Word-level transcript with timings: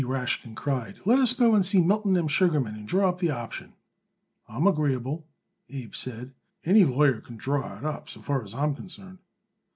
Rashkin 0.03 0.55
cried, 0.55 0.99
"let 1.05 1.19
us 1.19 1.31
go 1.33 1.53
and 1.53 1.63
see 1.63 1.79
Milton 1.79 2.17
M. 2.17 2.27
Sugarman 2.27 2.73
and 2.73 2.87
draw 2.87 3.09
up 3.09 3.19
the 3.19 3.29
option." 3.29 3.73
"I 4.47 4.57
am 4.57 4.65
agreeable," 4.65 5.27
Abe 5.69 5.93
said; 5.93 6.33
"any 6.65 6.83
lawyer 6.83 7.21
could 7.21 7.37
draw 7.37 7.77
it 7.77 7.85
up, 7.85 8.09
so 8.09 8.19
far 8.19 8.43
as 8.43 8.55
I 8.55 8.63
am 8.63 8.73
concerned." 8.73 9.19